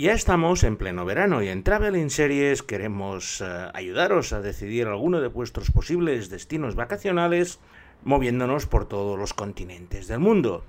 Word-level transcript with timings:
Ya 0.00 0.14
estamos 0.14 0.64
en 0.64 0.78
pleno 0.78 1.04
verano 1.04 1.42
y 1.42 1.48
en 1.48 1.62
Travel 1.62 2.10
Series 2.10 2.62
queremos 2.62 3.42
eh, 3.42 3.68
ayudaros 3.74 4.32
a 4.32 4.40
decidir 4.40 4.86
alguno 4.86 5.20
de 5.20 5.28
vuestros 5.28 5.70
posibles 5.70 6.30
destinos 6.30 6.74
vacacionales 6.74 7.60
moviéndonos 8.02 8.64
por 8.64 8.88
todos 8.88 9.18
los 9.18 9.34
continentes 9.34 10.08
del 10.08 10.20
mundo. 10.20 10.64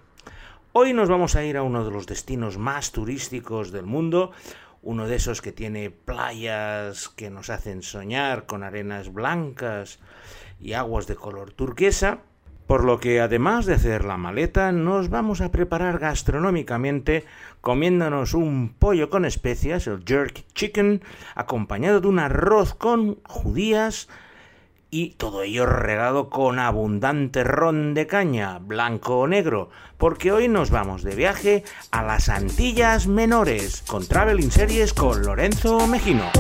Hoy 0.73 0.91
nos 0.91 1.07
vamos 1.07 1.37
a 1.37 1.45
ir 1.45 1.55
a 1.55 1.63
uno 1.63 1.85
de 1.85 1.91
los 1.91 2.07
destinos 2.07 2.57
más 2.57 2.91
turísticos 2.91 3.71
del 3.71 3.85
mundo, 3.85 4.33
uno 4.81 5.07
de 5.07 5.15
esos 5.15 5.41
que 5.41 5.53
tiene 5.53 5.91
playas 5.91 7.07
que 7.07 7.29
nos 7.29 7.49
hacen 7.49 7.83
soñar 7.83 8.45
con 8.47 8.63
arenas 8.63 9.13
blancas 9.13 9.99
y 10.59 10.73
aguas 10.73 11.07
de 11.07 11.15
color 11.15 11.53
turquesa, 11.53 12.19
por 12.71 12.85
lo 12.85 13.01
que 13.01 13.19
además 13.19 13.65
de 13.65 13.73
hacer 13.73 14.05
la 14.05 14.15
maleta, 14.15 14.71
nos 14.71 15.09
vamos 15.09 15.41
a 15.41 15.51
preparar 15.51 15.99
gastronómicamente 15.99 17.25
comiéndonos 17.59 18.33
un 18.33 18.73
pollo 18.79 19.09
con 19.09 19.25
especias, 19.25 19.87
el 19.87 20.05
jerk 20.05 20.45
chicken, 20.53 21.01
acompañado 21.35 21.99
de 21.99 22.07
un 22.07 22.19
arroz 22.19 22.73
con 22.73 23.17
judías 23.25 24.07
y 24.89 25.15
todo 25.15 25.43
ello 25.43 25.65
regado 25.65 26.29
con 26.29 26.59
abundante 26.59 27.43
ron 27.43 27.93
de 27.93 28.07
caña, 28.07 28.59
blanco 28.59 29.19
o 29.19 29.27
negro, 29.27 29.69
porque 29.97 30.31
hoy 30.31 30.47
nos 30.47 30.69
vamos 30.69 31.03
de 31.03 31.13
viaje 31.13 31.65
a 31.91 32.03
las 32.03 32.29
Antillas 32.29 33.05
Menores 33.05 33.83
con 33.85 34.07
Traveling 34.07 34.49
Series 34.49 34.93
con 34.93 35.23
Lorenzo 35.23 35.87
Mejino. 35.87 36.31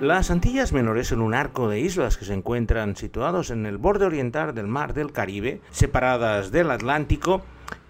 Las 0.00 0.30
Antillas 0.30 0.72
Menores 0.72 1.08
son 1.08 1.20
un 1.20 1.34
arco 1.34 1.68
de 1.68 1.78
islas 1.78 2.16
que 2.16 2.24
se 2.24 2.32
encuentran 2.32 2.96
situados 2.96 3.50
en 3.50 3.66
el 3.66 3.76
borde 3.76 4.06
oriental 4.06 4.54
del 4.54 4.66
mar 4.66 4.94
del 4.94 5.12
Caribe, 5.12 5.60
separadas 5.72 6.50
del 6.50 6.70
Atlántico, 6.70 7.42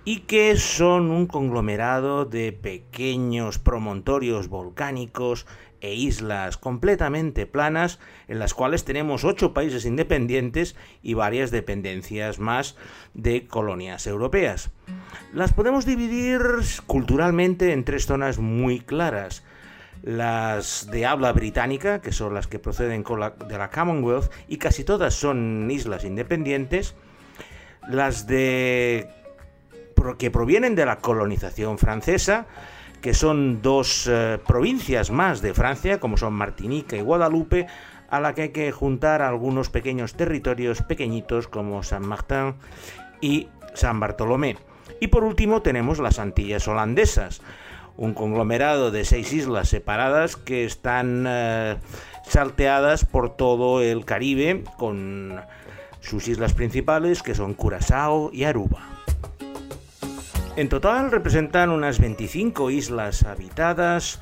y 0.05 0.23
que 0.23 0.57
son 0.57 1.13
un 1.13 1.29
conglomerado 1.29 2.25
de 2.25 2.51
pequeños 2.51 3.61
promontorios 3.61 4.49
volcánicos 4.49 5.47
e 5.81 5.95
islas 5.95 6.57
completamente 6.57 7.47
planas 7.47 8.01
en 8.27 8.41
las 8.41 8.55
cuales 8.55 8.85
tenemos 8.85 9.23
ocho 9.23 9.55
países 9.55 9.85
independientes 9.85 10.75
y 11.05 11.15
varias 11.15 11.53
dependencias 11.53 12.41
más 12.41 12.77
de 13.15 13.47
colonias 13.47 14.09
europeas. 14.09 14.73
Las 15.33 15.53
podemos 15.53 15.87
dividir 15.87 16.41
culturalmente 16.89 17.73
en 17.73 17.85
tres 17.85 18.07
zonas 18.07 18.39
muy 18.39 18.81
claras 18.81 19.45
las 20.03 20.91
de 20.91 21.07
habla 21.07 21.33
británica, 21.33 22.01
que 22.01 22.13
son 22.13 22.35
las 22.35 22.47
que 22.47 22.59
proceden 22.59 23.05
de 23.05 23.59
la 23.59 23.71
Commonwealth, 23.71 24.31
y 24.49 24.57
casi 24.59 24.85
todas 24.85 25.15
son 25.15 25.71
islas 25.71 26.05
independientes, 26.05 26.95
las 27.89 28.27
de 28.27 29.09
que 30.19 30.31
provienen 30.31 30.75
de 30.75 30.87
la 30.87 30.99
colonización 30.99 31.77
francesa, 31.79 32.47
que 33.03 33.15
son 33.15 33.63
dos 33.63 34.09
eh, 34.11 34.39
provincias 34.47 35.11
más 35.11 35.43
de 35.43 35.55
Francia, 35.55 36.01
como 36.01 36.17
son 36.17 36.33
Martinica 36.35 36.97
y 36.97 37.03
Guadalupe, 37.03 37.67
a 38.09 38.21
la 38.21 38.35
que 38.35 38.43
hay 38.43 38.49
que 38.51 38.73
juntar 38.73 39.23
algunos 39.23 39.71
pequeños 39.71 40.15
territorios 40.15 40.83
pequeñitos 40.83 41.49
como 41.49 41.83
San 41.83 42.07
Martín 42.07 42.55
y 43.21 43.49
San 43.75 44.01
Bartolomé. 44.01 44.57
Y 45.01 45.09
por 45.09 45.25
último 45.25 45.63
tenemos 45.63 45.99
las 45.99 46.19
Antillas 46.19 46.67
holandesas, 46.67 47.41
un 47.97 48.15
conglomerado 48.15 48.91
de 48.91 49.05
seis 49.05 49.33
islas 49.33 49.69
separadas 49.69 50.37
que 50.37 50.65
están 50.65 51.25
eh, 51.29 51.77
salteadas 52.27 53.05
por 53.05 53.37
todo 53.37 53.83
el 53.83 54.05
Caribe 54.05 54.65
con 54.79 55.41
sus 56.01 56.29
islas 56.29 56.55
principales 56.55 57.23
que 57.23 57.35
son 57.35 57.55
Curazao 57.55 58.31
y 58.33 58.45
Aruba. 58.45 58.89
En 60.57 60.69
total 60.69 61.11
representan 61.11 61.71
unas 61.71 61.99
25 62.01 62.71
islas 62.71 63.23
habitadas 63.23 64.21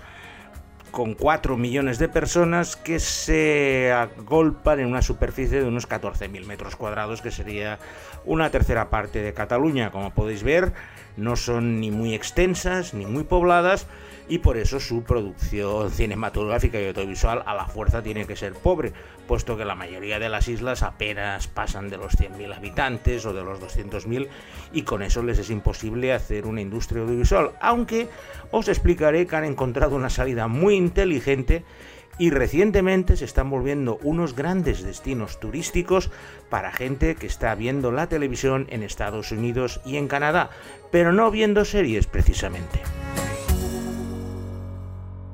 con 0.90 1.14
4 1.14 1.56
millones 1.56 1.98
de 1.98 2.08
personas 2.08 2.76
que 2.76 3.00
se 3.00 3.92
agolpan 3.92 4.80
en 4.80 4.86
una 4.86 5.02
superficie 5.02 5.60
de 5.60 5.66
unos 5.66 5.88
14.000 5.88 6.44
metros 6.46 6.76
cuadrados, 6.76 7.22
que 7.22 7.30
sería 7.30 7.78
una 8.24 8.50
tercera 8.50 8.90
parte 8.90 9.22
de 9.22 9.32
Cataluña. 9.34 9.90
Como 9.90 10.10
podéis 10.10 10.42
ver, 10.42 10.72
no 11.16 11.36
son 11.36 11.80
ni 11.80 11.90
muy 11.90 12.14
extensas 12.14 12.94
ni 12.94 13.06
muy 13.06 13.24
pobladas 13.24 13.86
y 14.28 14.38
por 14.38 14.56
eso 14.56 14.78
su 14.78 15.02
producción 15.02 15.90
cinematográfica 15.90 16.80
y 16.80 16.88
audiovisual 16.88 17.42
a 17.46 17.54
la 17.54 17.66
fuerza 17.66 18.02
tiene 18.02 18.26
que 18.26 18.36
ser 18.36 18.52
pobre, 18.52 18.92
puesto 19.26 19.56
que 19.56 19.64
la 19.64 19.74
mayoría 19.74 20.18
de 20.18 20.28
las 20.28 20.48
islas 20.48 20.82
apenas 20.82 21.48
pasan 21.48 21.88
de 21.88 21.96
los 21.96 22.16
100.000 22.16 22.54
habitantes 22.54 23.24
o 23.26 23.32
de 23.32 23.42
los 23.42 23.60
200.000 23.60 24.28
y 24.72 24.82
con 24.82 25.02
eso 25.02 25.22
les 25.22 25.38
es 25.38 25.50
imposible 25.50 26.12
hacer 26.12 26.46
una 26.46 26.60
industria 26.60 27.02
audiovisual, 27.02 27.52
aunque 27.60 28.08
os 28.50 28.68
explicaré 28.68 29.26
que 29.26 29.36
han 29.36 29.44
encontrado 29.44 29.96
una 29.96 30.10
salida 30.10 30.48
muy 30.48 30.74
inteligente 30.74 31.64
y 32.18 32.30
recientemente 32.30 33.16
se 33.16 33.24
están 33.24 33.48
volviendo 33.48 33.98
unos 34.02 34.34
grandes 34.34 34.82
destinos 34.82 35.38
turísticos 35.38 36.10
para 36.50 36.72
gente 36.72 37.14
que 37.14 37.28
está 37.28 37.54
viendo 37.54 37.92
la 37.92 38.08
televisión 38.08 38.66
en 38.70 38.82
Estados 38.82 39.30
Unidos 39.30 39.80
y 39.86 39.96
en 39.96 40.08
Canadá, 40.08 40.50
pero 40.90 41.12
no 41.12 41.30
viendo 41.30 41.64
series 41.64 42.06
precisamente. 42.06 42.80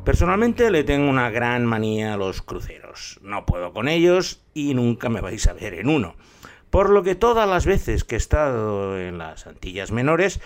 Personalmente 0.04 0.70
le 0.70 0.84
tengo 0.84 1.08
una 1.08 1.30
gran 1.30 1.64
manía 1.64 2.12
a 2.12 2.16
los 2.18 2.42
cruceros. 2.42 3.18
No 3.22 3.46
puedo 3.46 3.72
con 3.72 3.88
ellos 3.88 4.42
y 4.52 4.74
nunca 4.74 5.08
me 5.08 5.22
vais 5.22 5.46
a 5.46 5.54
ver 5.54 5.74
en 5.74 5.88
uno. 5.88 6.14
Por 6.68 6.90
lo 6.90 7.02
que 7.02 7.14
todas 7.14 7.48
las 7.48 7.64
veces 7.64 8.04
que 8.04 8.16
he 8.16 8.18
estado 8.18 8.98
en 8.98 9.16
las 9.16 9.46
Antillas 9.46 9.92
Menores 9.92 10.40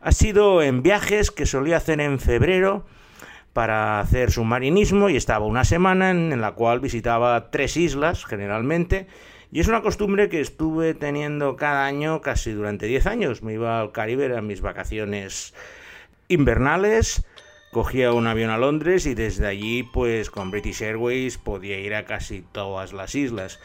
ha 0.00 0.12
sido 0.12 0.62
en 0.62 0.82
viajes 0.82 1.30
que 1.30 1.44
solía 1.44 1.76
hacer 1.76 2.00
en 2.00 2.20
febrero 2.20 2.86
para 3.52 4.00
hacer 4.00 4.30
submarinismo 4.30 5.10
y 5.10 5.16
estaba 5.16 5.44
una 5.44 5.64
semana 5.64 6.10
en, 6.10 6.40
la 6.40 6.52
cual 6.52 6.80
visitaba 6.80 7.50
tres 7.50 7.76
islas 7.76 8.24
generalmente 8.24 9.08
y 9.50 9.60
es 9.60 9.68
una 9.68 9.82
costumbre 9.82 10.30
que 10.30 10.40
estuve 10.40 10.94
teniendo 10.94 11.56
cada 11.56 11.84
año 11.84 12.22
casi 12.22 12.52
durante 12.52 12.86
10 12.86 13.06
años. 13.06 13.42
Me 13.42 13.52
iba 13.52 13.78
al 13.78 13.92
Caribe 13.92 14.34
a 14.34 14.40
mis 14.40 14.62
vacaciones 14.62 15.52
invernales, 16.28 17.26
cogía 17.72 18.12
un 18.12 18.26
avión 18.26 18.50
a 18.50 18.58
Londres 18.58 19.06
y 19.06 19.14
desde 19.14 19.46
allí 19.46 19.82
pues 19.82 20.30
con 20.30 20.50
British 20.50 20.82
Airways 20.82 21.38
podía 21.38 21.80
ir 21.80 21.94
a 21.94 22.04
casi 22.04 22.42
todas 22.42 22.92
las 22.92 23.14
islas. 23.14 23.58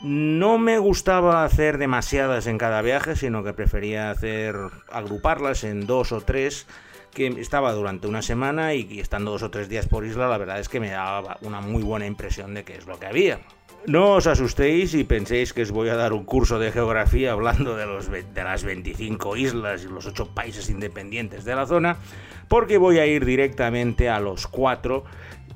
No 0.00 0.58
me 0.58 0.78
gustaba 0.78 1.44
hacer 1.44 1.76
demasiadas 1.76 2.46
en 2.46 2.56
cada 2.56 2.82
viaje, 2.82 3.16
sino 3.16 3.42
que 3.42 3.52
prefería 3.52 4.10
hacer 4.10 4.54
agruparlas 4.90 5.64
en 5.64 5.86
dos 5.86 6.12
o 6.12 6.20
tres 6.20 6.66
que 7.12 7.26
estaba 7.26 7.72
durante 7.72 8.06
una 8.06 8.22
semana 8.22 8.74
y, 8.74 9.00
estando 9.00 9.32
dos 9.32 9.42
o 9.42 9.50
tres 9.50 9.68
días 9.68 9.86
por 9.86 10.06
isla, 10.06 10.28
la 10.28 10.38
verdad 10.38 10.60
es 10.60 10.68
que 10.68 10.80
me 10.80 10.90
daba 10.90 11.36
una 11.42 11.60
muy 11.60 11.82
buena 11.82 12.06
impresión 12.06 12.54
de 12.54 12.64
qué 12.64 12.76
es 12.76 12.86
lo 12.86 12.98
que 12.98 13.06
había. 13.06 13.40
No 13.86 14.12
os 14.12 14.28
asustéis 14.28 14.94
y 14.94 15.02
penséis 15.02 15.52
que 15.52 15.62
os 15.62 15.72
voy 15.72 15.88
a 15.88 15.96
dar 15.96 16.12
un 16.12 16.24
curso 16.24 16.60
de 16.60 16.70
geografía 16.70 17.32
hablando 17.32 17.74
de, 17.74 17.86
las 18.44 18.62
25 18.62 19.36
islas 19.36 19.82
y 19.84 19.88
los 19.88 20.06
8 20.06 20.30
países 20.34 20.70
independientes 20.70 21.44
de 21.44 21.56
la 21.56 21.66
zona, 21.66 21.96
porque 22.46 22.78
voy 22.78 23.00
a 23.00 23.06
ir 23.06 23.24
directamente 23.24 24.08
a 24.08 24.20
los 24.20 24.46
cuatro 24.46 25.04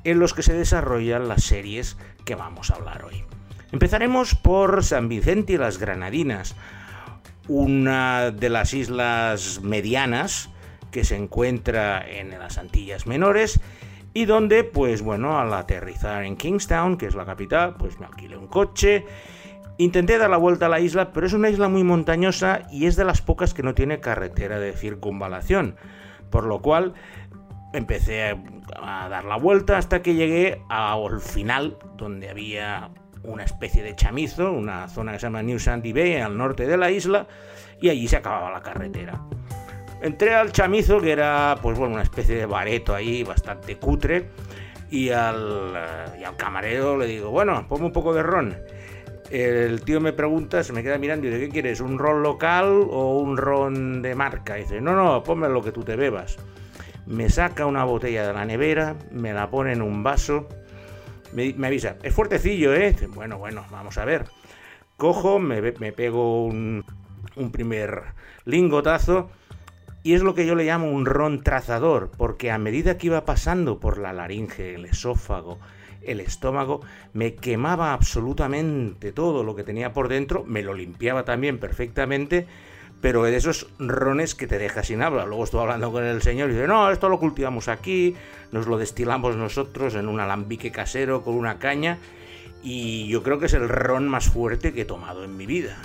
en 0.03 0.19
los 0.19 0.34
que 0.34 0.42
se 0.42 0.54
desarrollan 0.54 1.28
las 1.28 1.44
series 1.44 1.97
que 2.25 2.34
vamos 2.34 2.70
a 2.70 2.75
hablar 2.75 3.04
hoy. 3.04 3.22
Empezaremos 3.70 4.34
por 4.34 4.82
San 4.82 5.08
Vicente 5.08 5.53
y 5.53 5.58
las 5.58 5.78
Granadinas, 5.78 6.56
una 7.47 8.32
de 8.32 8.48
las 8.48 8.75
islas 8.75 9.60
medianas 9.62 10.50
que 10.91 11.04
se 11.04 11.14
encuentra 11.14 12.04
en 12.08 12.31
las 12.31 12.58
Antillas 12.58 13.06
Menores 13.06 13.60
y 14.16 14.25
donde, 14.25 14.65
pues 14.65 15.03
bueno, 15.03 15.38
al 15.38 15.53
aterrizar 15.53 16.25
en 16.25 16.37
Kingstown, 16.37 16.97
que 16.97 17.04
es 17.04 17.15
la 17.15 17.27
capital, 17.27 17.75
pues 17.78 18.00
me 18.00 18.06
alquilé 18.06 18.38
un 18.38 18.47
coche. 18.47 19.05
Intenté 19.76 20.17
dar 20.17 20.31
la 20.31 20.38
vuelta 20.38 20.64
a 20.64 20.69
la 20.70 20.81
isla, 20.81 21.12
pero 21.12 21.26
es 21.26 21.35
una 21.35 21.50
isla 21.50 21.69
muy 21.69 21.85
montañosa 21.85 22.62
y 22.70 22.87
es 22.87 22.96
de 22.96 23.05
las 23.05 23.20
pocas 23.20 23.52
que 23.52 23.62
no 23.62 23.75
tiene 23.75 24.00
carretera 24.00 24.58
de 24.58 24.73
circunvalación. 24.73 25.76
Por 26.31 26.46
lo 26.46 26.62
cual 26.62 26.94
empecé 27.75 28.31
a, 28.75 29.08
dar 29.11 29.26
la 29.26 29.37
vuelta 29.37 29.76
hasta 29.76 30.00
que 30.00 30.14
llegué 30.14 30.62
al 30.70 31.20
final, 31.20 31.76
donde 31.99 32.31
había 32.31 32.88
una 33.23 33.44
especie 33.44 33.82
de 33.82 33.96
chamizo, 33.96 34.50
una 34.50 34.88
zona 34.88 35.12
que 35.12 35.19
se 35.19 35.26
llama 35.26 35.43
New 35.43 35.58
Sandy 35.58 35.93
Bay, 35.93 36.17
al 36.17 36.38
norte 36.38 36.67
de 36.67 36.79
la 36.79 36.90
isla, 36.90 37.26
y 37.82 37.90
allí 37.90 38.08
se 38.08 38.17
acababa 38.17 38.50
la 38.50 38.62
carretera. 38.62 39.20
Entré 40.00 40.34
al 40.34 40.52
chamizo, 40.52 41.00
que 41.00 41.12
era 41.12 41.56
pues 41.62 41.78
bueno, 41.78 41.94
una 41.94 42.02
especie 42.02 42.37
de 42.37 42.46
bareto 42.46 42.94
ahí, 42.94 43.22
bastante 43.25 43.76
cutre, 43.76 44.28
y 44.90 45.10
al, 45.10 45.72
eh, 45.75 46.19
y 46.20 46.25
al 46.25 46.37
camarero 46.37 46.98
le 46.98 47.06
digo, 47.06 47.31
bueno, 47.31 47.66
ponme 47.69 47.87
un 47.87 47.93
poco 47.93 48.12
de 48.12 48.22
ron. 48.22 48.56
El 49.31 49.81
tío 49.82 50.00
me 50.00 50.12
pregunta, 50.12 50.62
se 50.62 50.72
me 50.72 50.82
queda 50.82 50.98
mirando 50.98 51.26
y 51.26 51.31
dice, 51.31 51.46
¿qué 51.46 51.48
quieres? 51.48 51.81
¿Un 51.81 51.98
ron 51.98 52.22
local 52.22 52.87
o 52.88 53.19
un 53.19 53.37
ron 53.37 54.02
de 54.02 54.14
marca? 54.14 54.58
Y 54.58 54.62
dice, 54.62 54.81
no, 54.81 54.94
no, 54.94 55.22
ponme 55.22 55.48
lo 55.48 55.62
que 55.62 55.72
tú 55.72 55.82
te 55.82 55.96
bebas. 55.96 56.37
Me 57.06 57.28
saca 57.28 57.66
una 57.66 57.84
botella 57.84 58.26
de 58.26 58.32
la 58.32 58.44
nevera, 58.44 58.96
me 59.10 59.32
la 59.32 59.50
pone 59.50 59.72
en 59.72 59.82
un 59.82 60.02
vaso, 60.02 60.49
me, 61.32 61.54
avisa, 61.66 61.96
es 62.02 62.14
fuertecillo, 62.14 62.75
¿eh? 62.75 62.94
Bueno, 63.14 63.38
bueno, 63.38 63.64
vamos 63.70 63.99
a 63.99 64.04
ver. 64.04 64.26
Cojo, 64.96 65.38
me, 65.38 65.60
me 65.60 65.92
pego 65.92 66.44
un, 66.44 66.84
un 67.37 67.50
primer 67.50 68.02
lingotazo 68.44 69.31
y 70.06 70.14
es 70.14 70.23
lo 70.23 70.37
que 70.37 70.47
yo 70.47 70.55
le 70.55 70.62
llamo 70.62 70.88
un 70.88 71.05
ron 71.05 71.43
trazador, 71.43 72.12
porque 72.17 72.53
a 72.53 72.58
medida 72.58 72.97
que 72.97 73.08
iba 73.08 73.25
pasando 73.25 73.81
por 73.81 73.99
la 73.99 74.12
laringe, 74.12 74.76
el 74.76 74.85
esófago, 74.85 75.58
el 76.00 76.20
estómago, 76.20 76.81
me 77.12 77.35
quemaba 77.35 77.93
absolutamente 77.93 79.11
todo 79.11 79.43
lo 79.43 79.56
que 79.56 79.64
tenía 79.64 79.93
por 79.93 80.06
dentro, 80.06 80.44
me 80.44 80.62
lo 80.62 80.75
limpiaba 80.75 81.25
también 81.25 81.58
perfectamente, 81.58 82.47
pero 83.00 83.25
de 83.25 83.35
esos 83.35 83.67
rones 83.81 84.37
que 84.37 84.47
te 84.47 84.58
deja 84.58 84.85
sin 84.85 85.03
habla. 85.03 85.26
Luego 85.26 85.43
estuve 85.43 85.62
hablando 85.62 85.91
con 85.91 86.05
el 86.05 86.23
señor 86.23 86.50
y 86.50 86.52
dice, 86.52 86.69
no, 86.69 86.88
esto 86.93 87.09
lo 87.09 87.19
cultivamos 87.19 87.67
aquí, 87.67 88.14
nos 88.52 88.69
lo 88.69 88.79
destilamos 88.79 89.35
nosotros 89.35 89.97
en 89.97 90.06
un 90.06 90.20
alambique 90.20 90.70
casero 90.70 91.25
con 91.25 91.35
una 91.35 91.59
caña, 91.59 91.99
y 92.62 93.09
yo 93.09 93.25
creo 93.25 93.41
que 93.41 93.47
es 93.47 93.55
el 93.55 93.69
ron 93.69 94.06
más 94.06 94.29
fuerte 94.29 94.73
que 94.73 94.82
he 94.82 94.85
tomado 94.85 95.25
en 95.25 95.37
mi 95.37 95.47
vida. 95.47 95.76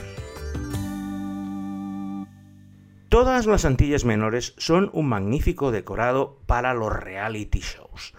Todas 3.12 3.46
las 3.46 3.66
Antillas 3.66 4.06
Menores 4.06 4.54
son 4.58 4.90
un 4.94 5.10
magnífico 5.10 5.72
decorado 5.72 6.40
para 6.46 6.74
los 6.74 6.94
reality 6.94 7.60
shows. 7.60 8.14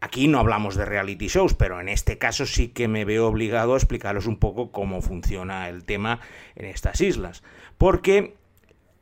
Aquí 0.00 0.26
no 0.26 0.40
hablamos 0.40 0.74
de 0.74 0.84
reality 0.84 1.28
shows, 1.28 1.54
pero 1.54 1.80
en 1.80 1.88
este 1.88 2.18
caso 2.18 2.44
sí 2.44 2.70
que 2.70 2.88
me 2.88 3.04
veo 3.04 3.28
obligado 3.28 3.74
a 3.74 3.76
explicaros 3.76 4.26
un 4.26 4.40
poco 4.40 4.72
cómo 4.72 5.00
funciona 5.00 5.68
el 5.68 5.84
tema 5.84 6.18
en 6.56 6.66
estas 6.66 7.00
islas. 7.00 7.44
Porque 7.78 8.34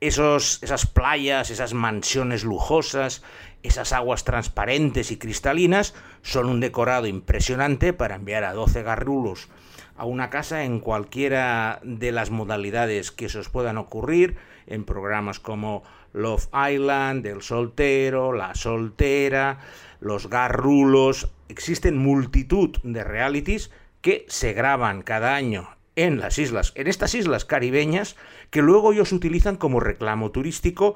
esos, 0.00 0.62
esas 0.62 0.84
playas, 0.84 1.49
esas 1.49 1.72
mansiones 1.72 2.44
lujosas, 2.44 3.22
esas 3.62 3.94
aguas 3.94 4.25
transparentes 4.25 5.11
y 5.11 5.17
cristalinas 5.17 5.94
son 6.20 6.50
un 6.50 6.61
decorado 6.61 7.06
impresionante 7.06 7.94
para 7.94 8.17
enviar 8.17 8.44
a 8.44 8.52
12 8.52 8.82
garrulos 8.82 9.49
a 9.96 10.04
una 10.04 10.31
casa 10.31 10.64
en 10.64 10.81
cualquiera 10.81 11.81
de 11.82 12.12
las 12.12 12.31
modalidades 12.31 13.10
que 13.12 13.28
se 13.28 13.38
os 13.38 13.48
puedan 13.48 13.78
ocurrir, 13.78 14.37
en 14.66 14.84
programas 14.84 15.40
como 15.40 15.82
Love 16.12 16.48
Island, 16.70 17.26
El 17.26 17.43
Soltero, 17.43 18.32
La 18.32 18.54
Soltera, 18.54 19.60
Los 20.00 20.28
Garrulos. 20.28 21.31
Existen 21.48 21.96
multitud 21.96 22.76
de 22.82 23.04
realities 23.04 23.70
que 24.00 24.26
se 24.28 24.52
graban 24.52 25.02
cada 25.02 25.34
año 25.34 25.69
en 25.94 26.19
las 26.19 26.38
islas, 26.38 26.72
en 26.75 26.88
estas 26.88 27.14
islas 27.14 27.44
caribeñas, 27.44 28.16
que 28.50 28.62
luego 28.62 28.93
ellos 28.93 29.12
utilizan 29.12 29.56
como 29.56 29.81
reclamo 29.81 30.31
turístico 30.31 30.94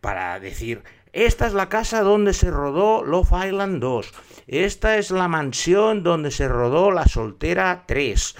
para 0.00 0.38
decir, 0.40 0.82
esta 1.12 1.46
es 1.46 1.54
la 1.54 1.68
casa 1.68 2.02
donde 2.02 2.32
se 2.32 2.50
rodó 2.50 3.04
Love 3.04 3.32
Island 3.46 3.80
2, 3.80 4.12
esta 4.46 4.98
es 4.98 5.10
la 5.10 5.28
mansión 5.28 6.02
donde 6.02 6.30
se 6.30 6.48
rodó 6.48 6.90
La 6.90 7.06
Soltera 7.06 7.84
3. 7.86 8.36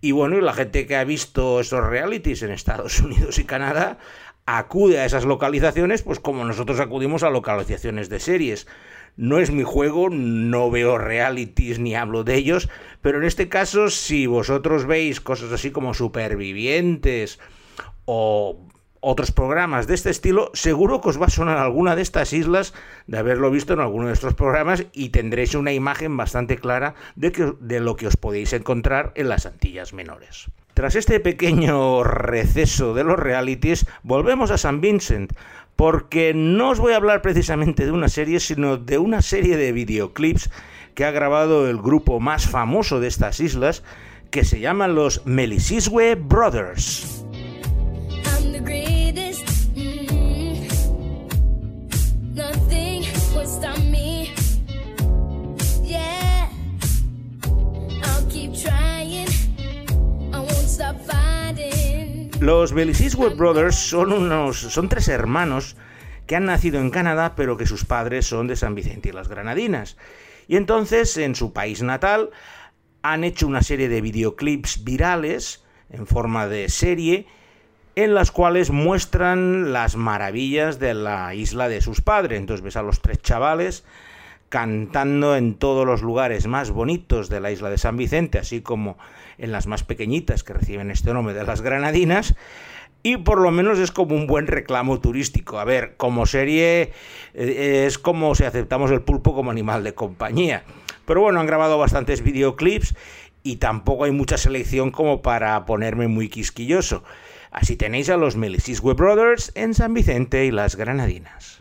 Y 0.00 0.10
bueno, 0.10 0.40
la 0.40 0.52
gente 0.52 0.86
que 0.86 0.96
ha 0.96 1.04
visto 1.04 1.60
esos 1.60 1.86
realities 1.86 2.42
en 2.42 2.50
Estados 2.50 3.00
Unidos 3.00 3.38
y 3.38 3.44
Canadá 3.44 3.98
acude 4.46 4.98
a 4.98 5.04
esas 5.04 5.24
localizaciones, 5.24 6.02
pues 6.02 6.18
como 6.18 6.44
nosotros 6.44 6.80
acudimos 6.80 7.22
a 7.22 7.30
localizaciones 7.30 8.08
de 8.08 8.18
series. 8.18 8.66
No 9.16 9.38
es 9.38 9.50
mi 9.50 9.62
juego, 9.62 10.08
no 10.10 10.70
veo 10.70 10.98
realities 10.98 11.78
ni 11.78 11.94
hablo 11.94 12.24
de 12.24 12.34
ellos, 12.34 12.68
pero 13.00 13.18
en 13.18 13.24
este 13.24 13.48
caso, 13.48 13.90
si 13.90 14.26
vosotros 14.26 14.86
veis 14.86 15.20
cosas 15.20 15.52
así 15.52 15.70
como 15.70 15.94
supervivientes 15.94 17.38
o 18.04 18.66
otros 19.02 19.32
programas 19.32 19.88
de 19.88 19.94
este 19.94 20.10
estilo, 20.10 20.50
seguro 20.54 21.00
que 21.00 21.08
os 21.08 21.20
va 21.20 21.26
a 21.26 21.30
sonar 21.30 21.58
alguna 21.58 21.96
de 21.96 22.02
estas 22.02 22.32
islas 22.32 22.72
de 23.08 23.18
haberlo 23.18 23.50
visto 23.50 23.72
en 23.72 23.80
alguno 23.80 24.06
de 24.06 24.12
estos 24.12 24.34
programas 24.34 24.86
y 24.92 25.08
tendréis 25.08 25.56
una 25.56 25.72
imagen 25.72 26.16
bastante 26.16 26.56
clara 26.56 26.94
de, 27.16 27.80
lo 27.80 27.96
que 27.96 28.06
os 28.06 28.16
podéis 28.16 28.52
encontrar 28.52 29.12
en 29.16 29.28
las 29.28 29.44
Antillas 29.44 29.92
Menores. 29.92 30.46
Tras 30.74 30.94
este 30.94 31.18
pequeño 31.18 32.04
receso 32.04 32.94
de 32.94 33.02
los 33.02 33.18
realities, 33.18 33.86
volvemos 34.04 34.52
a 34.52 34.56
San 34.56 34.80
Vincent, 34.80 35.32
porque 35.74 36.32
no 36.32 36.70
os 36.70 36.78
voy 36.78 36.92
a 36.92 36.96
hablar 36.96 37.22
precisamente 37.22 37.84
de 37.84 37.90
una 37.90 38.08
serie, 38.08 38.38
sino 38.38 38.76
de 38.76 38.98
una 38.98 39.20
serie 39.20 39.56
de 39.56 39.72
videoclips 39.72 40.48
que 40.94 41.04
ha 41.04 41.10
grabado 41.10 41.68
el 41.68 41.78
grupo 41.78 42.20
más 42.20 42.48
famoso 42.48 43.00
de 43.00 43.08
estas 43.08 43.40
islas, 43.40 43.82
que 44.30 44.44
se 44.44 44.60
llaman 44.60 44.94
los 44.94 45.26
Melisiswe 45.26 46.14
Brothers. 46.14 47.24
Los 62.40 62.72
Belisiswood 62.72 63.36
Brothers 63.36 63.76
son, 63.76 64.12
unos, 64.12 64.58
son 64.58 64.88
tres 64.88 65.08
hermanos 65.08 65.76
que 66.26 66.36
han 66.36 66.46
nacido 66.46 66.80
en 66.80 66.90
Canadá, 66.90 67.34
pero 67.36 67.56
que 67.56 67.66
sus 67.66 67.84
padres 67.84 68.26
son 68.26 68.46
de 68.46 68.56
San 68.56 68.74
Vicente 68.74 69.10
y 69.10 69.12
las 69.12 69.28
Granadinas. 69.28 69.96
Y 70.48 70.56
entonces, 70.56 71.16
en 71.16 71.34
su 71.34 71.52
país 71.52 71.82
natal, 71.82 72.30
han 73.02 73.24
hecho 73.24 73.46
una 73.46 73.62
serie 73.62 73.88
de 73.88 74.00
videoclips 74.00 74.84
virales 74.84 75.64
en 75.90 76.06
forma 76.06 76.48
de 76.48 76.68
serie 76.68 77.26
en 77.94 78.14
las 78.14 78.30
cuales 78.30 78.70
muestran 78.70 79.72
las 79.72 79.96
maravillas 79.96 80.78
de 80.78 80.94
la 80.94 81.34
isla 81.34 81.68
de 81.68 81.80
sus 81.80 82.00
padres. 82.00 82.38
Entonces 82.38 82.64
ves 82.64 82.76
a 82.76 82.82
los 82.82 83.00
tres 83.00 83.20
chavales 83.20 83.84
cantando 84.52 85.34
en 85.34 85.54
todos 85.54 85.86
los 85.86 86.02
lugares 86.02 86.46
más 86.46 86.70
bonitos 86.70 87.30
de 87.30 87.40
la 87.40 87.50
isla 87.50 87.70
de 87.70 87.78
San 87.78 87.96
Vicente, 87.96 88.38
así 88.38 88.60
como 88.60 88.98
en 89.38 89.50
las 89.50 89.66
más 89.66 89.82
pequeñitas 89.82 90.44
que 90.44 90.52
reciben 90.52 90.90
este 90.90 91.14
nombre 91.14 91.32
de 91.32 91.42
las 91.42 91.62
Granadinas, 91.62 92.34
y 93.02 93.16
por 93.16 93.40
lo 93.40 93.50
menos 93.50 93.78
es 93.78 93.92
como 93.92 94.14
un 94.14 94.26
buen 94.26 94.46
reclamo 94.46 95.00
turístico. 95.00 95.58
A 95.58 95.64
ver, 95.64 95.96
como 95.96 96.26
serie 96.26 96.92
eh, 97.32 97.84
es 97.86 97.96
como 97.96 98.34
si 98.34 98.44
aceptamos 98.44 98.90
el 98.90 99.00
pulpo 99.00 99.34
como 99.34 99.50
animal 99.50 99.84
de 99.84 99.94
compañía. 99.94 100.64
Pero 101.06 101.22
bueno, 101.22 101.40
han 101.40 101.46
grabado 101.46 101.78
bastantes 101.78 102.22
videoclips 102.22 102.94
y 103.42 103.56
tampoco 103.56 104.04
hay 104.04 104.10
mucha 104.10 104.36
selección 104.36 104.90
como 104.90 105.22
para 105.22 105.64
ponerme 105.64 106.08
muy 106.08 106.28
quisquilloso. 106.28 107.04
Así 107.50 107.76
tenéis 107.76 108.10
a 108.10 108.18
los 108.18 108.36
Melisiswe 108.36 108.92
Brothers 108.92 109.50
en 109.54 109.72
San 109.72 109.94
Vicente 109.94 110.44
y 110.44 110.50
las 110.50 110.76
Granadinas. 110.76 111.58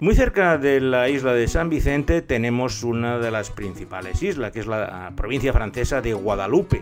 Muy 0.00 0.14
cerca 0.14 0.56
de 0.56 0.80
la 0.80 1.10
isla 1.10 1.34
de 1.34 1.46
San 1.46 1.68
Vicente 1.68 2.22
tenemos 2.22 2.84
una 2.84 3.18
de 3.18 3.30
las 3.30 3.50
principales 3.50 4.22
islas, 4.22 4.50
que 4.50 4.60
es 4.60 4.66
la 4.66 5.12
provincia 5.14 5.52
francesa 5.52 6.00
de 6.00 6.14
Guadalupe. 6.14 6.80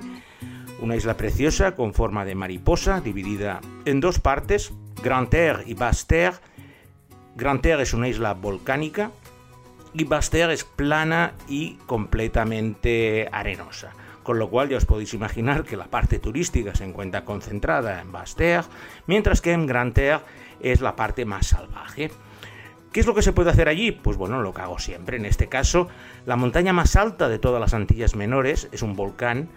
Una 0.80 0.94
isla 0.94 1.16
preciosa 1.16 1.74
con 1.74 1.94
forma 1.94 2.24
de 2.24 2.36
mariposa, 2.36 3.00
dividida 3.00 3.60
en 3.86 3.98
dos 3.98 4.20
partes, 4.20 4.72
Grand 5.02 5.28
Terre 5.28 5.64
y 5.66 5.74
Basse 5.74 6.06
Terre. 6.06 6.36
Grand 7.34 7.60
Terre 7.60 7.82
es 7.82 7.92
una 7.92 8.06
isla 8.06 8.34
volcánica 8.34 9.10
y 9.94 10.04
Basse 10.04 10.30
Terre 10.30 10.54
es 10.54 10.62
plana 10.62 11.32
y 11.48 11.74
completamente 11.86 13.28
arenosa. 13.32 13.94
Con 14.22 14.38
lo 14.38 14.48
cual 14.48 14.68
ya 14.68 14.76
os 14.76 14.86
podéis 14.86 15.12
imaginar 15.12 15.64
que 15.64 15.76
la 15.76 15.86
parte 15.86 16.20
turística 16.20 16.72
se 16.76 16.84
encuentra 16.84 17.24
concentrada 17.24 18.00
en 18.00 18.12
Basse 18.12 18.36
Terre, 18.36 18.68
mientras 19.08 19.40
que 19.40 19.50
en 19.50 19.66
Grand 19.66 19.92
Terre 19.92 20.22
es 20.60 20.80
la 20.80 20.94
parte 20.94 21.24
más 21.24 21.48
salvaje. 21.48 22.12
¿Qué 22.92 23.00
es 23.00 23.06
lo 23.06 23.14
que 23.14 23.22
se 23.22 23.32
puede 23.32 23.50
hacer 23.50 23.68
allí? 23.68 23.92
Pues 23.92 24.16
bueno, 24.16 24.40
lo 24.42 24.54
que 24.54 24.62
hago 24.62 24.78
siempre. 24.78 25.18
En 25.18 25.26
este 25.26 25.48
caso, 25.48 25.88
la 26.26 26.36
montaña 26.36 26.72
más 26.72 26.96
alta 26.96 27.28
de 27.28 27.38
todas 27.38 27.60
las 27.60 27.74
Antillas 27.74 28.16
Menores 28.16 28.68
es 28.72 28.82
un 28.82 28.96
volcán 28.96 29.48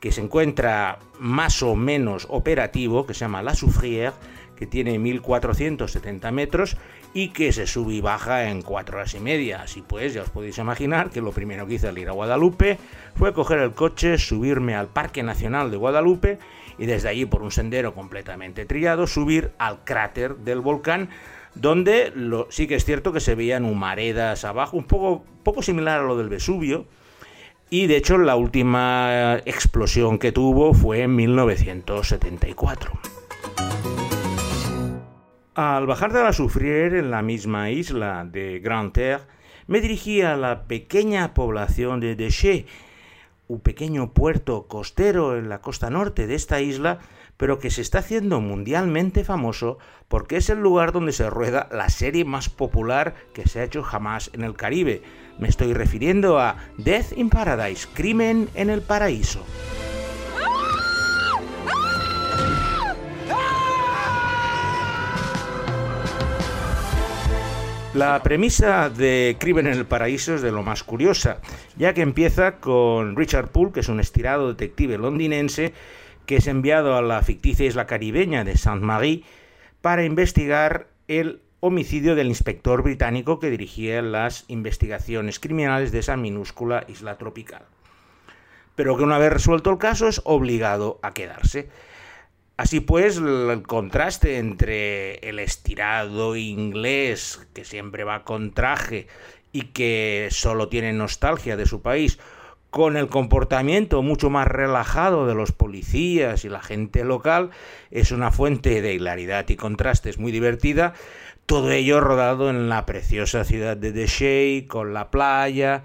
que 0.00 0.12
se 0.12 0.22
encuentra 0.22 0.98
más 1.18 1.62
o 1.62 1.76
menos 1.76 2.26
operativo, 2.30 3.06
que 3.06 3.12
se 3.12 3.20
llama 3.20 3.42
La 3.42 3.52
Soufrière, 3.52 4.14
que 4.56 4.66
tiene 4.66 4.98
1470 4.98 6.30
metros 6.32 6.76
y 7.14 7.30
que 7.30 7.52
se 7.52 7.66
sube 7.66 7.94
y 7.94 8.00
baja 8.00 8.48
en 8.50 8.62
4 8.62 8.98
horas 8.98 9.14
y 9.14 9.20
media. 9.20 9.62
Así 9.62 9.82
pues, 9.82 10.14
ya 10.14 10.22
os 10.22 10.30
podéis 10.30 10.58
imaginar 10.58 11.10
que 11.10 11.20
lo 11.20 11.32
primero 11.32 11.66
que 11.66 11.74
hice 11.74 11.88
al 11.88 11.98
ir 11.98 12.08
a 12.08 12.12
Guadalupe 12.12 12.78
fue 13.14 13.32
coger 13.34 13.58
el 13.58 13.72
coche, 13.72 14.18
subirme 14.18 14.74
al 14.74 14.88
Parque 14.88 15.22
Nacional 15.22 15.70
de 15.70 15.76
Guadalupe 15.76 16.38
y 16.78 16.86
desde 16.86 17.08
allí 17.08 17.26
por 17.26 17.42
un 17.42 17.50
sendero 17.50 17.94
completamente 17.94 18.64
trillado 18.64 19.06
subir 19.06 19.52
al 19.58 19.84
cráter 19.84 20.36
del 20.36 20.60
volcán 20.60 21.10
donde 21.54 22.12
sí 22.50 22.66
que 22.66 22.76
es 22.76 22.84
cierto 22.84 23.12
que 23.12 23.20
se 23.20 23.34
veían 23.34 23.64
humaredas 23.64 24.44
abajo, 24.44 24.76
un 24.76 24.84
poco, 24.84 25.62
similar 25.62 26.00
a 26.00 26.04
lo 26.04 26.16
del 26.16 26.28
Vesubio, 26.28 26.86
y 27.68 27.86
de 27.86 27.96
hecho 27.96 28.18
la 28.18 28.36
última 28.36 29.36
explosión 29.44 30.18
que 30.18 30.32
tuvo 30.32 30.74
fue 30.74 31.02
en 31.02 31.14
1974. 31.16 32.92
Al 35.54 35.86
bajar 35.86 36.12
de 36.12 36.22
la 36.22 36.32
Soufrière 36.32 36.98
en 36.98 37.10
la 37.10 37.22
misma 37.22 37.70
isla 37.70 38.24
de 38.24 38.60
Grande 38.60 38.92
Terre, 38.92 39.24
me 39.66 39.80
dirigí 39.80 40.22
a 40.22 40.36
la 40.36 40.64
pequeña 40.64 41.34
población 41.34 42.00
de 42.00 42.16
Deschet, 42.16 42.66
un 43.46 43.60
pequeño 43.60 44.12
puerto 44.12 44.66
costero 44.66 45.36
en 45.36 45.48
la 45.48 45.60
costa 45.60 45.90
norte 45.90 46.26
de 46.26 46.34
esta 46.34 46.60
isla, 46.60 47.00
pero 47.40 47.58
que 47.58 47.70
se 47.70 47.80
está 47.80 48.00
haciendo 48.00 48.42
mundialmente 48.42 49.24
famoso 49.24 49.78
porque 50.08 50.36
es 50.36 50.50
el 50.50 50.58
lugar 50.58 50.92
donde 50.92 51.12
se 51.12 51.30
rueda 51.30 51.70
la 51.72 51.88
serie 51.88 52.26
más 52.26 52.50
popular 52.50 53.14
que 53.32 53.48
se 53.48 53.60
ha 53.60 53.64
hecho 53.64 53.82
jamás 53.82 54.28
en 54.34 54.44
el 54.44 54.54
Caribe, 54.54 55.00
Me 55.38 55.48
estoy 55.48 55.72
refiriendo 55.72 56.38
a 56.38 56.56
Death 56.76 57.16
in 57.16 57.30
Paradise, 57.30 57.88
Crimen 57.94 58.50
en 58.54 58.68
el 58.68 58.82
Paraíso. 58.82 59.42
La 67.94 68.22
premisa 68.22 68.90
de 68.90 69.36
Crimen 69.40 69.66
en 69.66 69.78
el 69.78 69.86
Paraíso 69.86 70.34
es 70.34 70.42
de 70.42 70.52
lo 70.52 70.62
más 70.62 70.84
curiosa, 70.84 71.38
ya 71.78 71.94
que 71.94 72.02
empieza 72.02 72.56
con 72.56 73.16
Richard 73.16 73.48
Poole, 73.48 73.72
que 73.72 73.80
es 73.80 73.88
un 73.88 73.98
estirado 73.98 74.48
detective 74.48 74.98
londinense, 74.98 75.72
que 76.30 76.36
es 76.36 76.46
enviado 76.46 76.94
a 76.94 77.02
la 77.02 77.22
ficticia 77.22 77.66
isla 77.66 77.88
caribeña 77.88 78.44
de 78.44 78.56
Saint-Marie 78.56 79.24
para 79.80 80.04
investigar 80.04 80.86
el 81.08 81.42
homicidio 81.58 82.14
del 82.14 82.28
inspector 82.28 82.84
británico 82.84 83.40
que 83.40 83.50
dirigía 83.50 84.00
las 84.00 84.44
investigaciones 84.46 85.40
criminales 85.40 85.90
de 85.90 85.98
esa 85.98 86.16
minúscula 86.16 86.84
isla 86.86 87.18
tropical. 87.18 87.64
Pero 88.76 88.96
que 88.96 89.02
una 89.02 89.18
vez 89.18 89.32
resuelto 89.32 89.70
el 89.70 89.78
caso 89.78 90.06
es 90.06 90.22
obligado 90.22 91.00
a 91.02 91.14
quedarse. 91.14 91.68
Así 92.56 92.78
pues, 92.78 93.16
el 93.16 93.64
contraste 93.66 94.38
entre 94.38 95.14
el 95.28 95.40
estirado 95.40 96.36
inglés, 96.36 97.44
que 97.54 97.64
siempre 97.64 98.04
va 98.04 98.22
con 98.22 98.52
traje 98.52 99.08
y 99.50 99.62
que 99.62 100.28
solo 100.30 100.68
tiene 100.68 100.92
nostalgia 100.92 101.56
de 101.56 101.66
su 101.66 101.82
país, 101.82 102.20
con 102.70 102.96
el 102.96 103.08
comportamiento 103.08 104.02
mucho 104.02 104.30
más 104.30 104.46
relajado 104.46 105.26
de 105.26 105.34
los 105.34 105.52
policías 105.52 106.44
y 106.44 106.48
la 106.48 106.62
gente 106.62 107.04
local, 107.04 107.50
es 107.90 108.12
una 108.12 108.30
fuente 108.30 108.80
de 108.80 108.94
hilaridad 108.94 109.48
y 109.48 109.56
contrastes 109.56 110.18
muy 110.18 110.32
divertida, 110.32 110.94
todo 111.46 111.72
ello 111.72 112.00
rodado 112.00 112.48
en 112.48 112.68
la 112.68 112.86
preciosa 112.86 113.44
ciudad 113.44 113.76
de 113.76 113.92
Deshey, 113.92 114.66
con 114.66 114.94
la 114.94 115.10
playa 115.10 115.82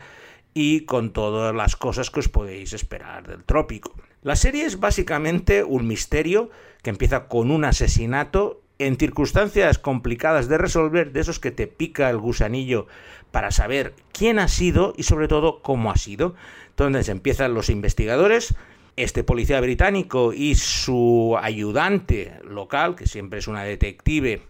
y 0.53 0.81
con 0.81 1.11
todas 1.11 1.53
las 1.55 1.75
cosas 1.75 2.11
que 2.11 2.19
os 2.19 2.29
podéis 2.29 2.73
esperar 2.73 3.27
del 3.27 3.43
trópico. 3.43 3.93
La 4.21 4.35
serie 4.35 4.65
es 4.65 4.79
básicamente 4.79 5.63
un 5.63 5.87
misterio 5.87 6.49
que 6.83 6.91
empieza 6.91 7.27
con 7.27 7.51
un 7.51 7.65
asesinato 7.65 8.61
en 8.79 8.97
circunstancias 8.97 9.79
complicadas 9.79 10.47
de 10.47 10.57
resolver, 10.57 11.11
de 11.11 11.21
esos 11.21 11.39
que 11.39 11.51
te 11.51 11.67
pica 11.67 12.09
el 12.09 12.17
gusanillo 12.17 12.87
para 13.31 13.51
saber 13.51 13.93
quién 14.11 14.39
ha 14.39 14.47
sido 14.47 14.93
y 14.97 15.03
sobre 15.03 15.27
todo 15.27 15.61
cómo 15.61 15.91
ha 15.91 15.97
sido. 15.97 16.35
Entonces 16.69 17.09
empiezan 17.09 17.53
los 17.53 17.69
investigadores, 17.69 18.55
este 18.97 19.23
policía 19.23 19.61
británico 19.61 20.33
y 20.33 20.55
su 20.55 21.37
ayudante 21.41 22.39
local, 22.43 22.95
que 22.95 23.07
siempre 23.07 23.39
es 23.39 23.47
una 23.47 23.63
detective 23.63 24.41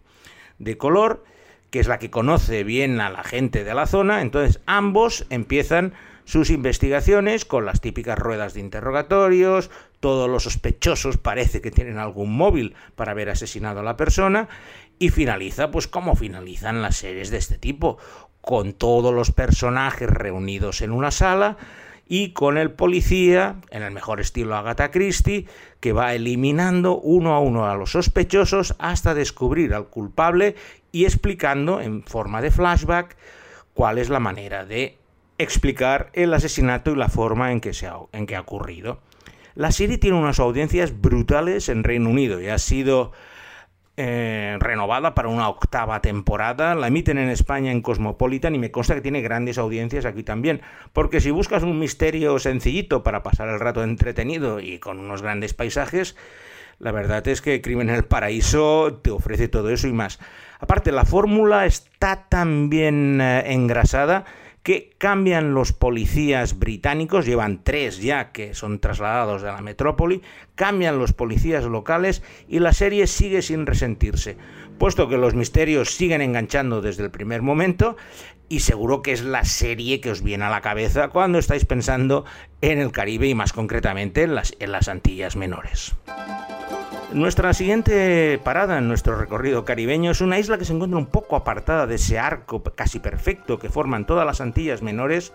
de 0.59 0.77
color, 0.77 1.23
que 1.75 1.81
es 1.81 1.89
la 1.89 1.99
que 1.99 2.09
conoce 2.09 2.63
bien 2.63 3.01
a 3.01 3.09
la 3.09 3.21
gente 3.21 3.65
de 3.65 3.73
la 3.73 3.85
zona, 3.85 4.21
entonces 4.21 4.61
ambos 4.65 5.25
empiezan 5.29 5.91
sus 6.23 6.49
investigaciones 6.49 7.43
con 7.43 7.65
las 7.65 7.81
típicas 7.81 8.17
ruedas 8.17 8.53
de 8.53 8.61
interrogatorios, 8.61 9.69
todos 9.99 10.29
los 10.29 10.43
sospechosos 10.43 11.17
parece 11.17 11.59
que 11.59 11.71
tienen 11.71 11.97
algún 11.97 12.31
móvil 12.31 12.75
para 12.95 13.11
haber 13.11 13.29
asesinado 13.29 13.81
a 13.81 13.83
la 13.83 13.97
persona 13.97 14.47
y 14.99 15.09
finaliza 15.09 15.69
pues 15.69 15.89
como 15.89 16.15
finalizan 16.15 16.81
las 16.81 16.95
series 16.95 17.29
de 17.29 17.39
este 17.39 17.57
tipo, 17.57 17.97
con 18.39 18.71
todos 18.71 19.13
los 19.13 19.33
personajes 19.33 20.09
reunidos 20.09 20.79
en 20.79 20.93
una 20.93 21.11
sala 21.11 21.57
y 22.07 22.29
con 22.29 22.57
el 22.57 22.71
policía, 22.71 23.57
en 23.69 23.83
el 23.83 23.91
mejor 23.91 24.21
estilo 24.21 24.55
Agatha 24.55 24.91
Christie, 24.91 25.47
que 25.81 25.91
va 25.91 26.13
eliminando 26.13 26.97
uno 26.99 27.33
a 27.33 27.39
uno 27.39 27.65
a 27.65 27.75
los 27.75 27.91
sospechosos 27.91 28.75
hasta 28.79 29.13
descubrir 29.13 29.73
al 29.73 29.87
culpable 29.87 30.55
y 30.95 31.03
explicando 31.03 31.81
en 31.81 32.03
forma 32.03 32.41
de 32.41 32.51
flashback 32.51 33.17
cuál 33.73 33.97
es 33.97 34.09
la 34.09 34.21
manera 34.21 34.65
de 34.65 34.97
explicar 35.37 36.09
el 36.13 36.33
asesinato 36.33 36.93
y 36.93 36.95
la 36.95 37.09
forma 37.09 37.51
en 37.51 37.59
que, 37.59 37.73
se 37.73 37.87
ha, 37.87 37.97
en 38.13 38.25
que 38.25 38.37
ha 38.37 38.39
ocurrido. 38.39 39.01
La 39.55 39.73
serie 39.73 39.97
tiene 39.97 40.17
unas 40.17 40.39
audiencias 40.39 41.01
brutales 41.01 41.67
en 41.67 41.83
Reino 41.83 42.09
Unido 42.09 42.39
y 42.39 42.47
ha 42.47 42.57
sido 42.57 43.11
eh, 43.97 44.55
renovada 44.61 45.13
para 45.15 45.27
una 45.27 45.49
octava 45.49 46.01
temporada. 46.01 46.75
La 46.75 46.87
emiten 46.87 47.17
en 47.17 47.27
España 47.27 47.73
en 47.73 47.81
Cosmopolitan 47.81 48.55
y 48.55 48.59
me 48.59 48.71
consta 48.71 48.95
que 48.95 49.01
tiene 49.01 49.19
grandes 49.19 49.57
audiencias 49.57 50.05
aquí 50.05 50.23
también. 50.23 50.61
Porque 50.93 51.19
si 51.19 51.29
buscas 51.29 51.63
un 51.63 51.77
misterio 51.77 52.39
sencillito 52.39 53.03
para 53.03 53.21
pasar 53.21 53.49
el 53.49 53.59
rato 53.59 53.83
entretenido 53.83 54.61
y 54.61 54.79
con 54.79 54.99
unos 54.99 55.21
grandes 55.21 55.53
paisajes, 55.53 56.15
la 56.79 56.93
verdad 56.93 57.27
es 57.27 57.41
que 57.41 57.61
Crimen 57.61 57.89
en 57.89 57.95
el 57.95 58.05
Paraíso 58.05 58.99
te 59.03 59.11
ofrece 59.11 59.49
todo 59.49 59.69
eso 59.69 59.89
y 59.89 59.93
más. 59.93 60.19
Aparte, 60.59 60.91
la 60.91 61.05
fórmula 61.05 61.65
está 61.65 62.27
tan 62.29 62.69
bien 62.69 63.19
eh, 63.21 63.53
engrasada 63.53 64.25
que 64.65 64.95
cambian 64.97 65.53
los 65.53 65.73
policías 65.73 66.57
británicos, 66.57 67.27
llevan 67.27 67.63
tres 67.63 68.01
ya 68.01 68.31
que 68.31 68.55
son 68.55 68.79
trasladados 68.79 69.43
de 69.43 69.49
la 69.49 69.61
metrópoli, 69.61 70.23
cambian 70.55 70.97
los 70.97 71.13
policías 71.13 71.65
locales 71.65 72.23
y 72.47 72.57
la 72.57 72.73
serie 72.73 73.05
sigue 73.05 73.43
sin 73.43 73.67
resentirse, 73.67 74.37
puesto 74.79 75.07
que 75.07 75.17
los 75.17 75.35
misterios 75.35 75.93
siguen 75.93 76.23
enganchando 76.23 76.81
desde 76.81 77.03
el 77.03 77.11
primer 77.11 77.43
momento 77.43 77.95
y 78.49 78.61
seguro 78.61 79.03
que 79.03 79.11
es 79.11 79.23
la 79.23 79.45
serie 79.45 80.01
que 80.01 80.09
os 80.09 80.23
viene 80.23 80.45
a 80.45 80.49
la 80.49 80.61
cabeza 80.61 81.09
cuando 81.09 81.37
estáis 81.37 81.65
pensando 81.65 82.25
en 82.61 82.79
el 82.79 82.91
Caribe 82.91 83.27
y 83.27 83.35
más 83.35 83.53
concretamente 83.53 84.23
en 84.23 84.33
las 84.71 84.87
Antillas 84.87 85.35
Menores. 85.35 85.95
Nuestra 87.13 87.53
siguiente 87.53 88.39
parada 88.43 88.77
en 88.77 88.87
nuestro 88.87 89.15
recorrido 89.17 89.63
caribeño 89.63 90.11
es 90.11 90.21
una 90.21 90.39
isla 90.39 90.57
que 90.57 90.65
se 90.65 90.73
encuentra 90.73 90.97
un 90.97 91.05
poco 91.05 91.35
apartada 91.35 91.87
de 91.87 91.95
ese 91.95 92.19
arco 92.19 92.61
casi 92.63 92.99
perfecto 92.99 93.57
que 93.57 93.69
forman 93.69 94.05
todas 94.05 94.25
las 94.25 94.41
Antillas 94.41 94.81
menores, 94.81 95.31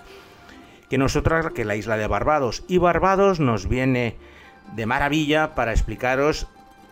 que 0.90 0.98
no 0.98 1.06
es 1.06 1.16
otra 1.16 1.50
que 1.50 1.64
la 1.64 1.76
isla 1.76 1.96
de 1.96 2.06
Barbados. 2.06 2.64
Y 2.68 2.78
Barbados 2.78 3.40
nos 3.40 3.68
viene 3.68 4.16
de 4.74 4.86
maravilla 4.86 5.54
para 5.54 5.72
explicaros 5.72 6.48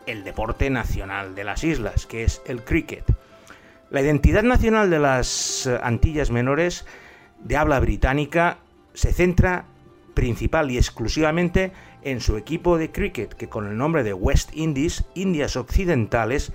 el 0.07 0.25
deporte 0.25 0.71
nacional 0.71 1.35
de 1.35 1.45
las 1.45 1.65
islas, 1.65 2.07
que 2.07 2.25
es 2.25 2.41
el 2.47 2.65
cricket. 2.65 3.05
La 3.91 4.01
identidad 4.01 4.43
nacional 4.43 4.91
de 4.91 5.01
las 5.01 5.69
Antillas 5.83 6.31
menores 6.31 6.87
de 7.41 7.57
habla 7.57 7.79
británica 7.81 8.59
se 8.95 9.13
centra 9.13 9.65
principal 10.15 10.71
y 10.71 10.79
exclusivamente 10.79 11.65
en 11.65 11.73
su 12.21 12.37
equipo 12.37 12.79
de 12.79 12.91
cricket, 12.91 13.35
que 13.35 13.49
con 13.49 13.67
el 13.67 13.77
nombre 13.77 14.03
de 14.03 14.15
West 14.15 14.51
Indies, 14.55 15.05
Indias 15.15 15.57
Occidentales, 15.57 16.53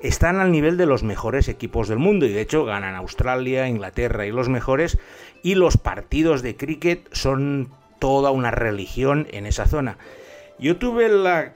están 0.00 0.36
al 0.40 0.52
nivel 0.52 0.76
de 0.76 0.86
los 0.86 1.02
mejores 1.02 1.48
equipos 1.48 1.88
del 1.88 1.98
mundo 1.98 2.26
y 2.26 2.32
de 2.32 2.42
hecho 2.42 2.64
ganan 2.64 2.94
Australia, 2.94 3.68
Inglaterra 3.68 4.26
y 4.26 4.32
los 4.32 4.48
mejores 4.48 4.98
y 5.42 5.54
los 5.54 5.78
partidos 5.78 6.42
de 6.42 6.56
cricket 6.56 7.08
son 7.12 7.70
toda 7.98 8.30
una 8.30 8.50
religión 8.50 9.26
en 9.30 9.46
esa 9.46 9.66
zona. 9.66 9.96
Yo 10.58 10.76
tuve 10.76 11.08
la 11.08 11.54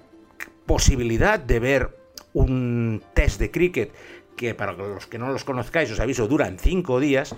posibilidad 0.65 1.39
de 1.39 1.61
ver 1.61 1.99
un 2.33 3.03
test 3.15 3.39
de 3.39 3.51
cricket 3.51 3.93
que 4.37 4.55
para 4.55 4.73
los 4.73 5.07
que 5.07 5.19
no 5.19 5.31
los 5.31 5.45
conozcáis 5.45 5.91
os 5.91 6.01
aviso 6.01 6.29
duran 6.29 6.59
cinco 6.59 7.01
días 7.01 7.35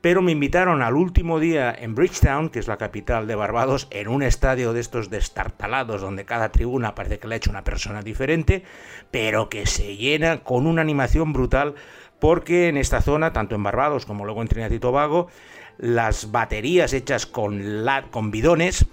pero 0.00 0.22
me 0.22 0.32
invitaron 0.32 0.82
al 0.82 0.94
último 0.94 1.40
día 1.40 1.74
en 1.78 1.94
Bridgetown, 1.94 2.48
que 2.48 2.58
es 2.58 2.68
la 2.68 2.78
capital 2.78 3.26
de 3.26 3.34
Barbados, 3.34 3.86
en 3.90 4.08
un 4.08 4.22
estadio 4.22 4.72
de 4.72 4.80
estos 4.80 5.10
destartalados, 5.10 6.00
donde 6.00 6.24
cada 6.24 6.50
tribuna 6.50 6.94
parece 6.94 7.18
que 7.18 7.28
le 7.28 7.34
ha 7.34 7.38
hecho 7.38 7.50
una 7.50 7.64
persona 7.64 8.02
diferente, 8.02 8.64
pero 9.10 9.48
que 9.48 9.66
se 9.66 9.96
llena 9.96 10.42
con 10.42 10.66
una 10.66 10.80
animación 10.82 11.32
brutal, 11.32 11.74
porque 12.18 12.68
en 12.68 12.76
esta 12.76 13.02
zona, 13.02 13.32
tanto 13.32 13.54
en 13.54 13.62
Barbados 13.62 14.06
como 14.06 14.24
luego 14.24 14.40
en 14.40 14.48
Trinidad 14.48 14.70
y 14.70 14.78
Tobago, 14.78 15.28
las 15.76 16.30
baterías 16.30 16.92
hechas 16.92 17.26
con, 17.26 17.62
con 18.10 18.30
bidones, 18.30 18.86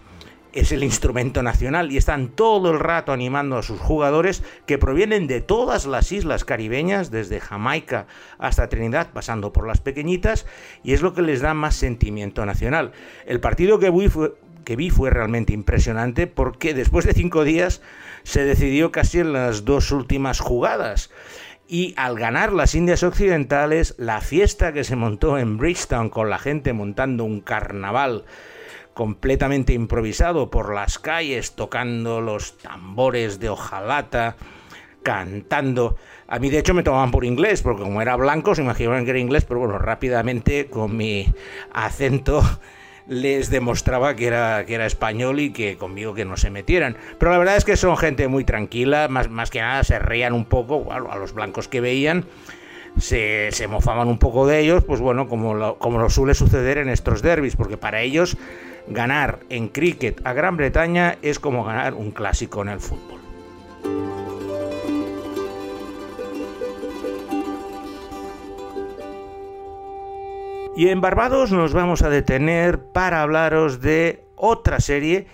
es 0.60 0.72
el 0.72 0.84
instrumento 0.84 1.44
nacional 1.44 1.92
y 1.92 1.98
están 1.98 2.30
todo 2.30 2.72
el 2.72 2.80
rato 2.80 3.12
animando 3.12 3.58
a 3.58 3.64
sus 3.64 3.80
jugadores 3.80 4.44
que 4.66 4.78
provienen 4.78 5.28
de 5.28 5.42
todas 5.42 5.86
las 5.86 6.12
islas 6.12 6.46
caribeñas, 6.46 7.12
desde 7.12 7.40
Jamaica 7.40 8.08
hasta 8.40 8.68
Trinidad, 8.68 9.12
pasando 9.14 9.54
por 9.54 9.68
las 9.68 9.82
pequeñitas, 9.82 10.46
y 10.84 10.94
es 10.94 11.02
lo 11.02 11.14
que 11.14 11.22
les 11.22 11.42
da 11.42 11.54
más 11.54 11.76
sentimiento 11.76 12.46
nacional. 12.46 12.92
El 13.26 13.40
partido 13.40 13.80
que 13.80 13.92
vi 14.76 14.90
fue, 14.90 15.10
realmente 15.10 15.54
impresionante 15.54 16.28
porque 16.28 16.74
después 16.74 17.06
de 17.06 17.14
cinco 17.14 17.44
días 17.44 17.82
se 18.24 18.44
decidió 18.44 18.92
casi 18.92 19.20
en 19.20 19.34
las 19.34 19.64
dos 19.64 19.92
últimas 19.92 20.40
jugadas. 20.40 21.12
Y 21.70 21.94
al 21.98 22.18
ganar 22.18 22.54
las 22.54 22.76
Indias 22.76 23.04
Occidentales, 23.04 23.94
la 23.98 24.22
fiesta 24.22 24.72
que 24.72 24.86
se 24.86 24.96
montó 24.96 25.38
en 25.38 25.58
Bridgetown 25.58 26.10
con 26.10 26.30
la 26.30 26.40
gente 26.40 26.72
montando 26.72 27.26
un 27.26 27.42
carnaval 27.42 28.24
completamente 28.98 29.74
improvisado 29.74 30.50
por 30.50 30.74
las 30.74 30.98
calles, 30.98 31.51
tocando 31.51 32.20
los 32.20 32.58
tambores 32.58 33.39
de 33.39 33.50
hojalata, 33.50 34.38
cantando. 35.04 35.98
A 36.27 36.39
mí 36.39 36.50
de 36.50 36.58
hecho 36.58 36.74
me 36.74 36.82
tomaban 36.82 37.12
por 37.12 37.24
inglés, 37.24 37.62
porque 37.62 37.84
como 37.84 38.01
era 38.01 38.16
blanco 38.16 38.56
se 38.56 38.63
imaginaban 38.63 39.06
que 39.06 39.12
era 39.12 39.20
inglés, 39.20 39.46
pero 39.46 39.60
bueno, 39.60 39.77
rápidamente 39.77 40.66
con 40.66 40.98
mi 40.98 41.32
acento 41.72 42.42
les 43.08 43.51
demostraba 43.51 44.16
que 44.16 44.25
era, 44.25 44.66
que 44.66 44.74
era 44.74 44.88
español 44.88 45.42
y 45.42 45.51
que 45.51 45.77
conmigo 45.77 46.16
que 46.16 46.25
no 46.25 46.36
se 46.36 46.50
metieran. 46.50 46.98
Pero 47.20 47.32
la 47.32 47.38
verdad 47.38 47.56
es 47.56 47.66
que 47.66 47.77
son 47.77 47.98
gente 47.98 48.27
muy 48.27 48.46
tranquila, 48.46 49.10
más, 49.10 49.30
más 49.30 49.51
que 49.51 49.62
nada 49.62 49.84
se 49.84 50.00
reían 50.00 50.34
un 50.34 50.46
poco 50.46 50.92
a 50.92 51.16
los 51.18 51.34
blancos 51.34 51.68
que 51.68 51.82
veían 51.82 52.25
se, 53.00 53.51
se, 53.51 53.68
mofaban 53.68 54.08
un 54.08 54.18
poco 54.18 54.48
de 54.48 54.60
ellos, 54.60 54.84
pues 54.84 55.00
bueno, 55.00 55.27
como 55.27 55.54
lo, 55.54 55.77
como 55.77 56.00
lo 56.00 56.10
suele 56.10 56.34
suceder 56.34 56.80
en 56.80 56.89
estos 56.89 57.22
derbis, 57.22 57.56
porque 57.56 57.77
para 57.77 58.01
ellos 58.01 58.38
ganar 58.88 59.39
en 59.50 59.70
cricket 59.70 60.25
a 60.25 60.34
Gran 60.34 60.58
Bretaña 60.58 61.17
es 61.22 61.39
como 61.39 61.63
ganar 61.63 61.94
un 61.94 62.12
clásico 62.12 62.62
en 62.62 62.70
el 62.70 62.79
fútbol. 62.79 63.22
Y 70.75 70.89
en 70.89 71.01
Barbados 71.01 71.51
nos 71.51 71.74
vamos 71.74 72.03
a 72.03 72.10
detener 72.10 72.79
para 72.79 73.24
hablaros 73.24 73.82
de 73.82 74.24
otra 74.36 74.79
serie 74.79 75.25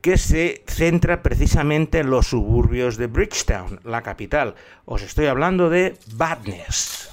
que 0.00 0.16
se 0.16 0.62
centra 0.66 1.22
precisamente 1.22 1.98
en 1.98 2.08
los 2.08 2.28
suburbios 2.28 2.96
de 2.96 3.06
Bridgetown, 3.06 3.80
la 3.84 4.02
capital. 4.02 4.54
Os 4.86 5.02
estoy 5.02 5.26
hablando 5.26 5.68
de 5.68 5.98
Badness. 6.14 7.10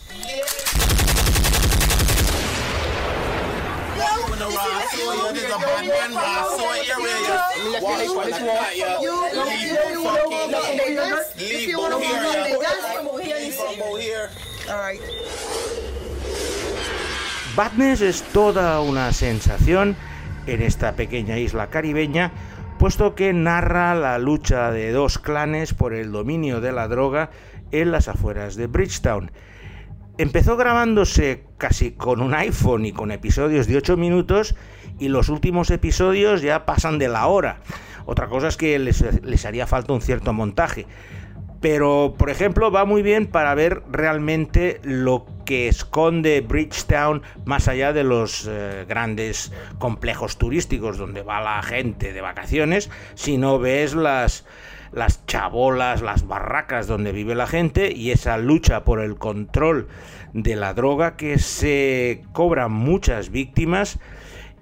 Badness 17.56 18.02
es 18.02 18.24
toda 18.34 18.82
una 18.82 19.14
sensación 19.14 19.96
en 20.48 20.62
esta 20.62 20.94
pequeña 20.94 21.38
isla 21.38 21.70
caribeña, 21.70 22.32
puesto 22.80 23.16
que 23.16 23.32
narra 23.32 23.94
la 23.96 24.18
lucha 24.18 24.72
de 24.72 24.92
dos 24.92 25.20
clanes 25.20 25.74
por 25.74 25.94
el 25.94 26.12
dominio 26.12 26.62
de 26.62 26.72
la 26.72 26.88
droga 26.88 27.30
en 27.72 27.92
las 27.92 28.08
afueras 28.08 28.56
de 28.56 28.68
Bridgetown. 28.68 29.32
Empezó 30.18 30.58
grabándose 30.58 31.44
casi 31.58 31.92
con 31.92 32.22
un 32.22 32.34
iPhone 32.34 32.86
y 32.86 32.92
con 32.92 33.12
episodios 33.12 33.68
de 33.68 33.78
8 33.78 33.98
minutos 33.98 34.56
y 35.00 35.08
los 35.10 35.30
últimos 35.30 35.72
episodios 35.72 36.42
ya 36.42 36.66
pasan 36.66 37.00
de 37.00 37.08
la 37.08 37.26
hora. 37.28 37.62
Otra 38.06 38.28
cosa 38.28 38.48
es 38.48 38.58
que 38.58 38.78
les, 38.80 39.02
les 39.24 39.46
haría 39.46 39.66
falta 39.66 39.94
un 39.94 40.02
cierto 40.02 40.34
montaje 40.34 40.86
pero 41.64 42.16
por 42.18 42.30
ejemplo 42.30 42.72
va 42.72 42.84
muy 42.84 43.02
bien 43.04 43.26
para 43.26 43.56
ver 43.56 43.84
realmente 43.90 44.82
lo 44.84 45.26
que 45.46 45.70
esconde 45.70 46.42
Bridgetown 46.42 47.22
más 47.46 47.70
allá 47.70 47.94
de 47.94 48.04
los 48.04 48.50
eh, 48.52 48.84
grandes 48.86 49.54
complejos 49.80 50.38
turísticos 50.38 50.98
donde 50.98 51.22
va 51.22 51.40
la 51.40 51.64
gente 51.64 52.12
de 52.12 52.20
vacaciones, 52.20 52.90
si 53.16 53.38
no 53.38 53.60
ves 53.60 53.94
las 53.94 54.46
las 54.94 55.26
chabolas, 55.26 56.02
las 56.02 56.28
barracas 56.28 56.88
donde 56.88 57.12
vive 57.12 57.36
la 57.36 57.48
gente 57.48 57.92
y 57.92 58.12
esa 58.12 58.38
lucha 58.38 58.84
por 58.84 59.00
el 59.00 59.18
control 59.18 59.88
de 60.34 60.56
la 60.56 60.74
droga 60.74 61.16
que 61.16 61.40
se 61.40 62.24
cobran 62.32 62.72
muchas 62.72 63.30
víctimas 63.30 64.00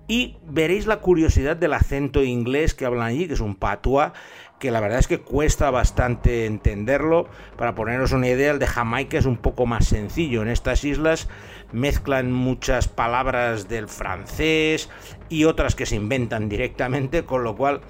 y 0.07 0.37
veréis 0.45 0.87
la 0.87 0.97
curiosidad 0.97 1.55
del 1.55 1.73
acento 1.73 2.23
inglés 2.23 2.73
que 2.73 2.85
hablan 2.85 3.07
allí, 3.07 3.27
que 3.27 3.33
es 3.33 3.39
un 3.39 3.55
patois 3.55 4.11
que 4.61 4.69
la 4.69 4.79
verdad 4.79 4.99
es 4.99 5.07
que 5.07 5.19
cuesta 5.19 5.71
bastante 5.71 6.45
entenderlo. 6.45 7.27
Para 7.57 7.73
poneros 7.73 8.11
una 8.11 8.27
idea, 8.27 8.51
el 8.51 8.59
de 8.59 8.67
Jamaica 8.67 9.17
es 9.17 9.25
un 9.25 9.37
poco 9.37 9.65
más 9.65 9.87
sencillo. 9.87 10.43
En 10.43 10.49
estas 10.49 10.83
islas 10.85 11.27
mezclan 11.71 12.31
muchas 12.31 12.87
palabras 12.87 13.67
del 13.67 13.87
francés 13.87 14.87
y 15.29 15.45
otras 15.45 15.75
que 15.75 15.87
se 15.87 15.95
inventan 15.95 16.47
directamente, 16.47 17.25
con 17.25 17.43
lo 17.43 17.55
cual, 17.55 17.81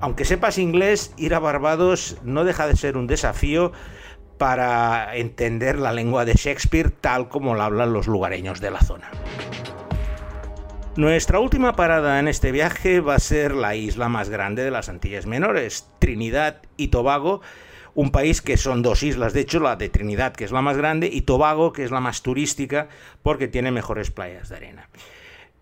aunque 0.00 0.24
sepas 0.24 0.58
inglés, 0.58 1.12
ir 1.16 1.34
a 1.34 1.38
Barbados 1.38 2.16
no 2.22 2.44
deja 2.44 2.66
de 2.66 2.76
ser 2.76 2.96
un 2.96 3.06
desafío 3.06 3.72
para 4.38 5.16
entender 5.16 5.78
la 5.78 5.92
lengua 5.92 6.24
de 6.24 6.34
Shakespeare 6.34 6.90
tal 6.90 7.28
como 7.28 7.54
la 7.54 7.64
hablan 7.64 7.92
los 7.92 8.06
lugareños 8.06 8.60
de 8.60 8.70
la 8.70 8.80
zona. 8.80 9.10
Nuestra 10.96 11.38
última 11.38 11.76
parada 11.76 12.18
en 12.18 12.26
este 12.26 12.50
viaje 12.50 13.00
va 13.00 13.14
a 13.14 13.20
ser 13.20 13.54
la 13.54 13.76
isla 13.76 14.08
más 14.08 14.30
grande 14.30 14.64
de 14.64 14.70
las 14.70 14.88
Antillas 14.88 15.26
Menores, 15.26 15.88
Trinidad 16.00 16.62
y 16.76 16.88
Tobago, 16.88 17.40
un 17.94 18.10
país 18.10 18.42
que 18.42 18.56
son 18.56 18.82
dos 18.82 19.02
islas, 19.02 19.32
de 19.32 19.40
hecho 19.40 19.60
la 19.60 19.76
de 19.76 19.88
Trinidad 19.88 20.32
que 20.32 20.44
es 20.44 20.52
la 20.52 20.62
más 20.62 20.76
grande 20.76 21.08
y 21.12 21.22
Tobago 21.22 21.72
que 21.72 21.84
es 21.84 21.90
la 21.90 22.00
más 22.00 22.22
turística 22.22 22.88
porque 23.22 23.48
tiene 23.48 23.70
mejores 23.70 24.10
playas 24.10 24.48
de 24.48 24.56
arena. 24.56 24.88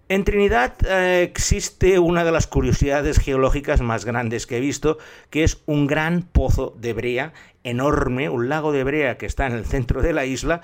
En 0.08 0.22
Trinidad 0.22 0.74
eh, 0.86 1.24
existe 1.24 1.98
una 1.98 2.24
de 2.24 2.30
las 2.30 2.46
curiosidades 2.46 3.18
geológicas 3.18 3.80
más 3.80 4.04
grandes 4.04 4.46
que 4.46 4.58
he 4.58 4.60
visto, 4.60 4.98
que 5.30 5.42
es 5.42 5.62
un 5.66 5.88
gran 5.88 6.22
pozo 6.22 6.76
de 6.78 6.92
brea 6.92 7.32
enorme, 7.64 8.28
un 8.28 8.48
lago 8.48 8.70
de 8.70 8.84
brea 8.84 9.18
que 9.18 9.26
está 9.26 9.48
en 9.48 9.54
el 9.54 9.64
centro 9.64 10.02
de 10.02 10.12
la 10.12 10.24
isla 10.24 10.60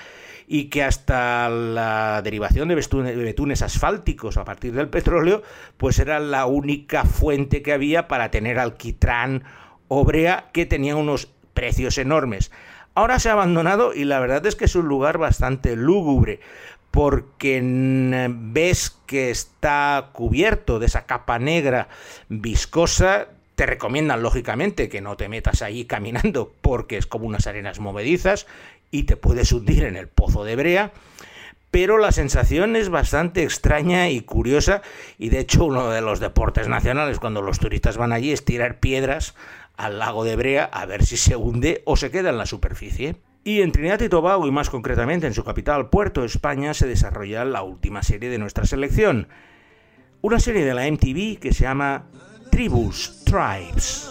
y 0.47 0.67
que 0.67 0.85
hasta 0.85 1.49
la 1.49 2.21
derivación 2.23 2.69
de 2.69 2.77
betunes 2.77 3.63
asfálticos 3.63 4.37
a 4.37 4.45
partir 4.45 4.75
del 4.75 4.89
petróleo, 4.89 5.43
pues 5.77 5.99
era 5.99 6.21
la 6.21 6.47
única 6.47 7.05
fuente 7.05 7.63
que 7.63 7.73
había 7.73 8.07
para 8.07 8.31
tener 8.31 8.61
alquitrán 8.61 9.43
o 9.89 10.05
brea 10.05 10.51
que 10.53 10.67
tenía 10.67 10.95
unos 10.95 11.27
precios 11.53 11.99
enormes. 11.99 12.53
Ahora 12.95 13.19
se 13.19 13.31
ha 13.31 13.33
abandonado 13.33 13.93
y 13.93 14.05
la 14.05 14.21
verdad 14.21 14.47
es 14.47 14.55
que 14.55 14.67
es 14.67 14.77
un 14.77 14.87
lugar 14.87 15.19
bastante 15.19 15.75
lúgubre 15.75 16.39
porque 16.93 17.61
ves 18.31 18.97
que 19.07 19.31
está 19.31 20.11
cubierto 20.13 20.79
de 20.79 20.87
esa 20.87 21.07
capa 21.07 21.41
negra 21.41 21.89
viscosa 22.29 23.29
te 23.55 23.67
recomiendan, 23.67 24.23
lógicamente, 24.23 24.89
que 24.89 25.01
no 25.01 25.17
te 25.17 25.29
metas 25.29 25.63
ahí 25.63 25.85
caminando 25.87 26.55
porque 26.61 26.97
es 26.97 27.07
como 27.07 27.27
unas 27.27 27.47
arenas 27.47 27.81
movedizas 27.81 28.47
y 28.91 29.05
te 29.05 29.17
puedes 29.17 29.53
hundir 29.53 29.85
en 29.85 29.97
el 29.97 30.09
pozo 30.09 30.45
de 30.45 30.57
brea. 30.57 30.93
Pero 31.71 31.97
la 31.97 32.13
sensación 32.13 32.77
es 32.77 32.91
bastante 32.91 33.43
extraña 33.43 34.11
y 34.11 34.21
curiosa 34.21 34.83
y 35.19 35.31
de 35.31 35.39
hecho 35.39 35.65
uno 35.65 35.89
de 35.89 36.03
los 36.03 36.21
deportes 36.21 36.69
nacionales 36.69 37.19
cuando 37.19 37.41
los 37.41 37.59
turistas 37.59 37.97
van 37.97 38.13
allí 38.13 38.31
es 38.31 38.45
tirar 38.45 38.79
piedras 38.79 39.35
al 39.79 39.99
lago 39.99 40.23
de 40.25 40.37
Brea 40.37 40.65
a 40.65 40.85
ver 40.85 41.07
si 41.07 41.17
se 41.17 41.35
hunde 41.35 41.81
o 41.87 41.97
se 41.97 42.11
queda 42.11 42.29
en 42.29 42.37
la 42.37 42.45
superficie. 42.45 43.17
Y 43.45 43.63
en 43.63 43.73
Trinidad 43.73 44.01
y 44.01 44.09
Tobago, 44.09 44.47
y 44.47 44.53
más 44.53 44.71
concretamente 44.71 45.27
en 45.27 45.35
su 45.35 45.43
capital, 45.43 45.91
Puerto 45.91 46.25
España, 46.25 46.75
se 46.75 46.87
desarrolla 46.87 47.45
la 47.45 47.63
última 47.63 48.05
serie 48.05 48.31
de 48.31 48.39
nuestra 48.39 48.67
selección. 48.67 49.27
Una 50.21 50.39
serie 50.39 50.65
de 50.65 50.75
la 50.75 50.87
MTV 50.87 51.41
que 51.41 51.53
se 51.53 51.65
llama 51.65 52.05
Tribus, 52.53 53.25
Tribes. 53.25 54.09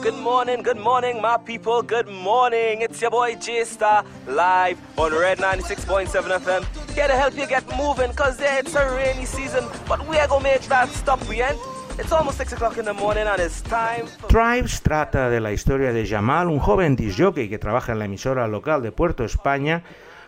Good 0.00 0.22
morning, 0.22 0.62
good 0.62 0.78
morning, 0.78 1.20
my 1.20 1.38
people. 1.44 1.82
Good 1.82 2.06
morning. 2.06 2.82
It's 2.82 3.00
your 3.00 3.10
boy 3.10 3.34
J 3.34 3.64
Star 3.64 4.04
live 4.28 4.78
on 4.96 5.10
Red 5.12 5.38
96.7 5.38 6.06
FM. 6.38 6.94
Here 6.94 7.08
to 7.08 7.14
help 7.14 7.36
you 7.36 7.48
get 7.48 7.66
moving, 7.76 8.12
cause 8.12 8.38
it's 8.40 8.76
a 8.76 8.88
rainy 8.94 9.24
season, 9.24 9.64
but 9.88 10.06
we 10.06 10.18
are 10.18 10.28
gonna 10.28 10.44
make 10.44 10.62
that 10.68 10.88
stop, 10.90 11.18
we 11.28 11.42
ain't. 11.42 11.58
It's 11.98 12.12
almost 12.12 12.38
6 12.38 12.52
o'clock 12.52 12.78
in 12.78 12.84
the 12.84 12.92
morning 12.92 13.26
and 13.26 13.40
it's 13.40 13.60
time. 13.60 14.06
For... 14.06 14.28
Tribes 14.28 14.82
trata 14.82 15.28
de 15.28 15.40
la 15.40 15.52
historia 15.52 15.92
de 15.92 16.06
Jamal, 16.06 16.46
un 16.46 16.60
joven 16.60 16.94
disjockey 16.94 17.48
que 17.48 17.58
trabaja 17.58 17.90
en 17.90 17.98
la 17.98 18.04
emisora 18.04 18.46
local 18.46 18.82
de 18.82 18.92
Puerto 18.92 19.24
España 19.24 19.82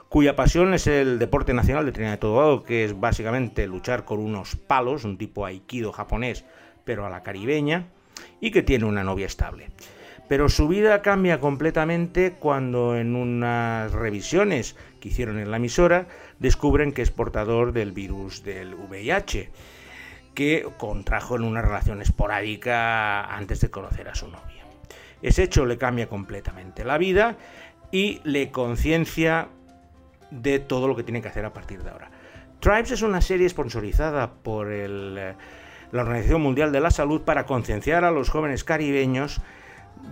cuya 0.08 0.34
pasión 0.34 0.74
es 0.74 0.88
el 0.88 1.20
deporte 1.20 1.54
nacional 1.54 1.86
de 1.86 1.92
Trinidad 1.92 2.14
y 2.14 2.18
Tobago, 2.18 2.64
que 2.64 2.84
es 2.84 2.98
básicamente 2.98 3.68
luchar 3.68 4.04
con 4.04 4.18
unos 4.18 4.56
palos, 4.56 5.04
un 5.04 5.16
tipo 5.16 5.46
aikido 5.46 5.92
japonés, 5.92 6.44
pero 6.84 7.06
a 7.06 7.10
la 7.10 7.22
caribeña 7.22 7.86
y 8.40 8.50
que 8.50 8.64
tiene 8.64 8.86
una 8.86 9.04
novia 9.04 9.26
estable. 9.26 9.70
Pero 10.28 10.48
su 10.48 10.66
vida 10.66 11.02
cambia 11.02 11.38
completamente 11.38 12.32
cuando 12.32 12.96
en 12.96 13.14
unas 13.14 13.92
revisiones 13.92 14.74
que 14.98 15.10
hicieron 15.10 15.38
en 15.38 15.52
la 15.52 15.58
emisora 15.58 16.08
descubren 16.40 16.90
que 16.90 17.02
es 17.02 17.12
portador 17.12 17.72
del 17.72 17.92
virus 17.92 18.42
del 18.42 18.74
VIH, 18.74 19.50
que 20.34 20.66
contrajo 20.78 21.36
en 21.36 21.44
una 21.44 21.62
relación 21.62 22.00
esporádica 22.02 23.24
antes 23.24 23.60
de 23.60 23.70
conocer 23.70 24.08
a 24.08 24.14
su 24.14 24.28
novia. 24.28 24.64
Ese 25.22 25.42
hecho 25.42 25.66
le 25.66 25.78
cambia 25.78 26.08
completamente 26.08 26.84
la 26.84 26.98
vida 26.98 27.36
y 27.90 28.20
le 28.24 28.50
conciencia 28.50 29.48
de 30.30 30.60
todo 30.60 30.88
lo 30.88 30.96
que 30.96 31.02
tiene 31.02 31.20
que 31.20 31.28
hacer 31.28 31.44
a 31.44 31.52
partir 31.52 31.82
de 31.82 31.90
ahora. 31.90 32.10
Tribes 32.60 32.92
es 32.92 33.02
una 33.02 33.20
serie 33.20 33.48
sponsorizada 33.48 34.32
por 34.32 34.70
el 34.70 35.34
la 35.92 36.02
Organización 36.02 36.42
Mundial 36.42 36.72
de 36.72 36.80
la 36.80 36.90
Salud 36.90 37.22
para 37.22 37.46
concienciar 37.46 38.04
a 38.04 38.10
los 38.10 38.28
jóvenes 38.28 38.64
caribeños 38.64 39.40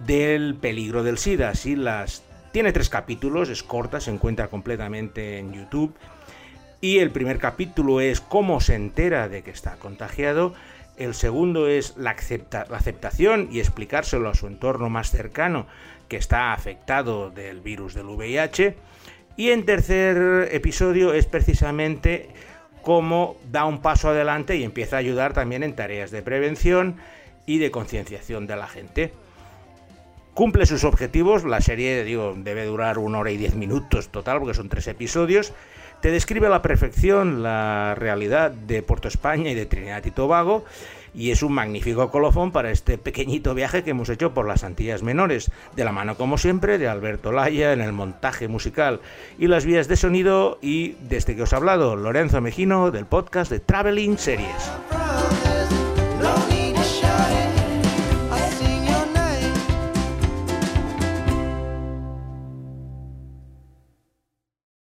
del 0.06 0.56
peligro 0.56 1.02
del 1.02 1.18
SIDA. 1.18 1.50
Así 1.50 1.76
las 1.76 2.24
tiene 2.52 2.72
tres 2.72 2.88
capítulos, 2.88 3.48
es 3.48 3.62
corta, 3.62 4.00
se 4.00 4.10
encuentra 4.10 4.48
completamente 4.48 5.38
en 5.38 5.52
YouTube. 5.52 5.94
Y 6.80 6.98
el 6.98 7.10
primer 7.10 7.38
capítulo 7.38 8.00
es 8.00 8.20
cómo 8.20 8.60
se 8.60 8.76
entera 8.76 9.28
de 9.28 9.42
que 9.42 9.50
está 9.50 9.76
contagiado. 9.76 10.54
El 10.96 11.14
segundo 11.14 11.66
es 11.66 11.96
la, 11.96 12.10
aceptación 12.70 13.48
y 13.50 13.58
explicárselo 13.58 14.28
a 14.28 14.34
su 14.34 14.46
entorno 14.46 14.88
más 14.88 15.10
cercano 15.10 15.66
que 16.08 16.16
está 16.16 16.52
afectado 16.52 17.30
del 17.30 17.60
virus 17.60 17.94
del 17.94 18.06
VIH. 18.06 18.76
Y 19.36 19.50
en 19.50 19.64
tercer 19.64 20.48
episodio 20.52 21.14
es 21.14 21.26
precisamente 21.26 22.28
cómo 22.82 23.36
da 23.50 23.64
un 23.64 23.82
paso 23.82 24.10
adelante 24.10 24.56
y 24.56 24.64
empieza 24.64 24.96
a 24.96 25.00
ayudar 25.00 25.32
también 25.32 25.62
en 25.62 25.74
tareas 25.74 26.10
de 26.10 26.22
prevención 26.22 26.96
y 27.44 27.58
de 27.58 27.70
concienciación 27.70 28.46
de 28.46 28.56
la 28.56 28.68
gente. 28.68 29.12
Cumple 30.34 30.66
sus 30.66 30.84
objetivos, 30.84 31.44
la 31.44 31.60
serie 31.60 32.04
digo, 32.04 32.34
debe 32.36 32.64
durar 32.64 32.98
una 32.98 33.18
hora 33.18 33.32
y 33.32 33.36
diez 33.36 33.56
minutos 33.56 34.10
total, 34.10 34.38
porque 34.38 34.54
son 34.54 34.68
tres 34.68 34.86
episodios. 34.86 35.52
Te 36.00 36.12
describe 36.12 36.46
a 36.46 36.50
la 36.50 36.62
perfección 36.62 37.42
la 37.42 37.96
realidad 37.96 38.52
de 38.52 38.82
Puerto 38.82 39.08
España 39.08 39.50
y 39.50 39.54
de 39.54 39.66
Trinidad 39.66 40.04
y 40.04 40.12
Tobago 40.12 40.64
y 41.12 41.32
es 41.32 41.42
un 41.42 41.52
magnífico 41.52 42.10
colofón 42.10 42.52
para 42.52 42.70
este 42.70 42.98
pequeñito 42.98 43.52
viaje 43.54 43.82
que 43.82 43.90
hemos 43.90 44.08
hecho 44.08 44.32
por 44.32 44.46
las 44.46 44.62
Antillas 44.62 45.02
Menores, 45.02 45.50
de 45.74 45.84
la 45.84 45.90
mano 45.90 46.16
como 46.16 46.38
siempre 46.38 46.78
de 46.78 46.86
Alberto 46.86 47.32
Laya 47.32 47.72
en 47.72 47.80
el 47.80 47.92
montaje 47.92 48.46
musical 48.46 49.00
y 49.38 49.48
las 49.48 49.64
vías 49.64 49.88
de 49.88 49.96
sonido 49.96 50.58
y 50.62 50.96
desde 51.08 51.34
que 51.34 51.42
os 51.42 51.52
he 51.52 51.56
hablado 51.56 51.96
Lorenzo 51.96 52.40
Mejino 52.40 52.92
del 52.92 53.06
podcast 53.06 53.50
de 53.50 53.58
Traveling 53.58 54.18
Series. 54.18 54.70